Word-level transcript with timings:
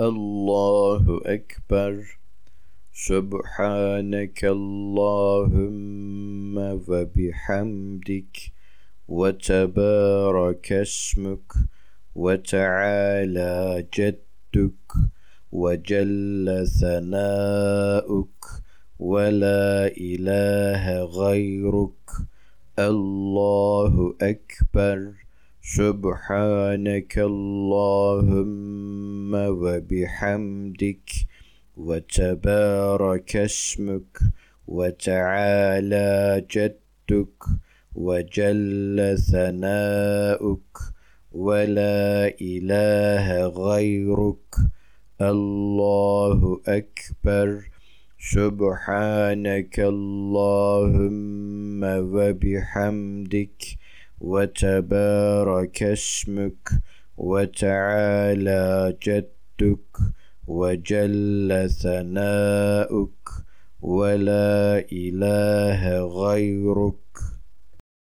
الله 0.00 1.20
أكبر. 1.26 2.18
سبحانك 2.94 4.44
اللهم 4.44 6.56
وبحمدك 6.88 8.36
وتبارك 9.08 10.72
اسمك 10.72 11.52
وتعالى 12.16 13.86
جدك 13.98 14.88
وجل 15.52 16.66
ثناؤك 16.80 18.44
ولا 18.98 19.92
إله 20.00 21.04
غيرك. 21.04 22.06
الله 22.78 24.14
أكبر. 24.22 25.29
سبحانك 25.62 27.18
اللهم 27.18 29.34
وبحمدك 29.34 31.10
وتبارك 31.76 33.36
اسمك 33.36 34.18
وتعالى 34.68 36.46
جدك 36.50 37.44
وجل 37.94 39.18
ثناؤك 39.18 40.78
ولا 41.32 42.32
إله 42.40 43.46
غيرك. 43.46 44.54
الله 45.20 46.60
أكبر. 46.66 47.70
سبحانك 48.20 49.80
اللهم 49.80 51.84
وبحمدك 51.84 53.79
وتبارك 54.20 55.82
اسمك 55.82 56.68
وتعالى 57.16 58.96
جدك 59.06 59.96
وجل 60.46 61.70
ثناؤك 61.70 63.28
ولا 63.82 64.84
إله 64.92 65.98
غيرك. 66.04 67.39